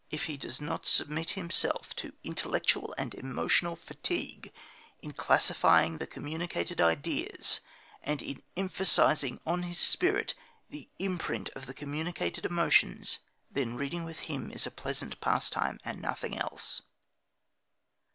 [0.09, 4.51] If he does not submit himself to intellectual and emotional fatigue
[4.99, 7.61] in classifying the communicated ideas,
[8.01, 10.33] and in emphasising on his spirit
[10.71, 13.19] the imprint of the communicated emotions
[13.51, 16.81] then reading with him is a pleasant pastime and nothing else.